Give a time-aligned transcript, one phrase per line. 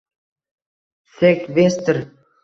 [1.17, 2.01] sekvestr